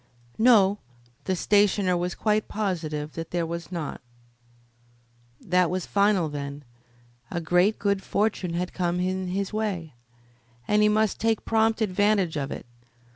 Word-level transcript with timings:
No, 0.39 0.79
the 1.25 1.35
stationer 1.35 1.95
was 1.95 2.15
quite 2.15 2.47
positive 2.47 3.11
that 3.13 3.29
there 3.29 3.45
was 3.45 3.71
not. 3.71 4.01
That 5.39 5.69
was 5.69 5.85
final, 5.85 6.27
then. 6.27 6.63
A 7.29 7.39
great 7.39 7.77
good 7.77 8.01
fortune 8.01 8.55
had 8.55 8.73
come 8.73 8.99
in 8.99 9.27
his 9.27 9.53
way, 9.53 9.93
and 10.67 10.81
he 10.81 10.89
must 10.89 11.19
take 11.19 11.45
prompt 11.45 11.81
advantage 11.83 12.35
of 12.35 12.49
it. 12.49 12.65